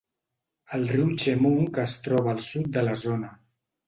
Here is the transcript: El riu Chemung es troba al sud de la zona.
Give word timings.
El 0.77 0.85
riu 0.93 1.11
Chemung 1.23 1.67
es 1.83 1.93
troba 2.07 2.31
al 2.37 2.41
sud 2.47 2.71
de 2.79 2.83
la 2.89 2.97
zona. 3.03 3.31